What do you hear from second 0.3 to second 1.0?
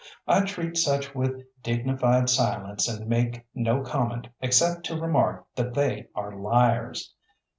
treat